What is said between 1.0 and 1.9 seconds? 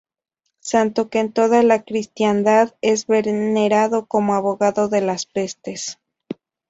que en toda la